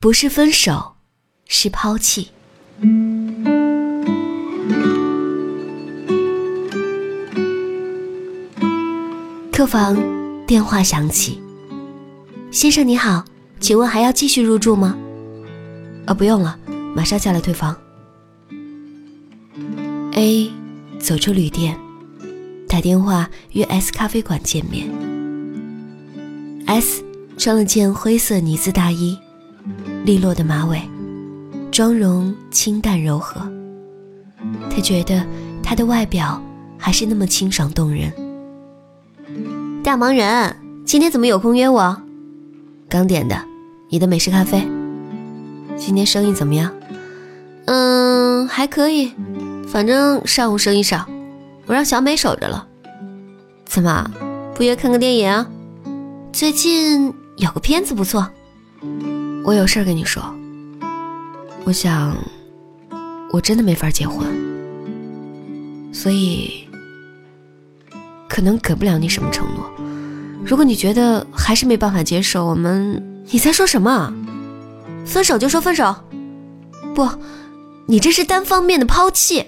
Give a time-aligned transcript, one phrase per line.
[0.00, 0.94] 不是分手，
[1.48, 2.28] 是抛弃。
[9.50, 9.96] 客房
[10.46, 11.42] 电话响起，
[12.52, 13.24] 先生你好，
[13.58, 14.96] 请问还要继续入住吗？
[16.06, 16.56] 啊，不用了，
[16.94, 17.76] 马上下来退房。
[20.12, 20.48] A
[21.00, 21.76] 走出旅店，
[22.68, 24.88] 打电话约 S 咖啡馆见面。
[26.66, 27.02] S
[27.36, 29.18] 穿了件灰色呢子大衣。
[30.08, 30.80] 利落的马尾，
[31.70, 33.42] 妆容清淡柔和。
[34.70, 35.22] 他觉得
[35.62, 36.42] 他的外表
[36.78, 38.10] 还是那么清爽动人。
[39.84, 41.94] 大忙人，今天怎么有空约我？
[42.88, 43.38] 刚点的，
[43.90, 44.66] 你的美式咖啡。
[45.76, 46.72] 今天生意怎么样？
[47.66, 49.12] 嗯，还可以，
[49.68, 51.06] 反正上午生意少，
[51.66, 52.66] 我让小美守着了。
[53.66, 54.10] 怎么
[54.54, 55.46] 不约看个电影？
[56.32, 58.26] 最近有个片子不错。
[59.48, 60.22] 我有事儿跟你说，
[61.64, 62.14] 我想，
[63.32, 64.26] 我真的没法结婚，
[65.90, 66.68] 所以
[68.28, 69.64] 可能给不了你什么承诺。
[70.44, 73.02] 如果你觉得还是没办法接受，我们……
[73.30, 74.12] 你在说什么？
[75.06, 75.96] 分手就说分手？
[76.94, 77.08] 不，
[77.86, 79.46] 你这是单方面的抛弃。